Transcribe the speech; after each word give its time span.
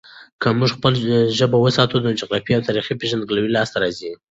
که 0.41 0.47
موږ 0.59 0.69
خپله 0.75 0.99
ژبه 1.37 1.57
وساتو، 1.59 1.95
نو 2.05 2.09
جغرافیايي 2.19 2.57
او 2.57 2.65
تاريخي 2.67 2.93
پیژندګلوي 3.01 3.49
لاسته 3.55 3.77
راځي. 3.83 4.11